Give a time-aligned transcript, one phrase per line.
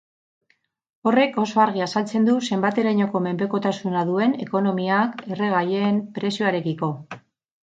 [1.09, 6.91] Horrek oso argi azaltzen du zenbaterainoko menpekotasuna duen ekonomiak erregaien prezioarekiko.